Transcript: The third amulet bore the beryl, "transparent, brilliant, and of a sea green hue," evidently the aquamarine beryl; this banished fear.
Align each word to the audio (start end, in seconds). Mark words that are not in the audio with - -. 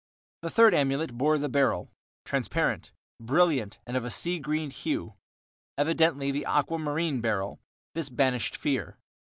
The 0.41 0.49
third 0.49 0.73
amulet 0.73 1.15
bore 1.15 1.37
the 1.37 1.47
beryl, 1.47 1.91
"transparent, 2.25 2.91
brilliant, 3.19 3.77
and 3.85 3.95
of 3.95 4.03
a 4.03 4.09
sea 4.09 4.39
green 4.39 4.71
hue," 4.71 5.13
evidently 5.77 6.31
the 6.31 6.47
aquamarine 6.47 7.21
beryl; 7.21 7.59
this 7.93 8.09
banished 8.09 8.57
fear. 8.57 8.97